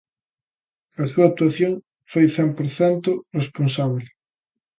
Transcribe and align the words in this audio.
A 1.03 1.05
súa 1.11 1.25
actuación 1.29 1.71
foi 2.11 2.25
cen 2.35 2.49
por 2.57 2.67
cento 2.79 3.11
responsable. 3.39 4.03